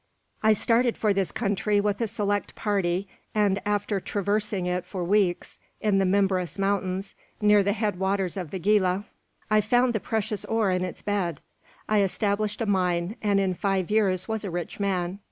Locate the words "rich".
14.49-14.79